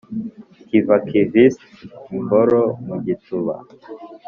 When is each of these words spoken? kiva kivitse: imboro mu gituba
kiva 0.67 0.95
kivitse: 1.07 1.63
imboro 2.15 2.61
mu 2.85 2.95
gituba 3.05 3.55